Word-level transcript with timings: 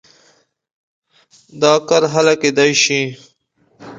دا 1.61 1.73
کار 1.87 2.03
هله 2.13 2.33
کېدای 2.41 2.71
شي. 2.83 3.01